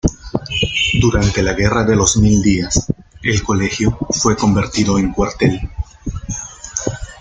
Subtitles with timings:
[0.99, 5.61] Durante la Guerra de los Mil Días, el colegio fue convertido en cuartel.